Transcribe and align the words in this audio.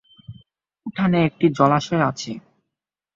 উঠোনে 0.85 1.19
একটি 1.27 1.45
জলাশয় 1.57 2.03
আছে। 2.09 2.31